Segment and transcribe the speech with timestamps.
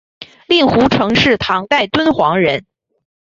[0.47, 2.65] 令狐澄是唐代敦煌人。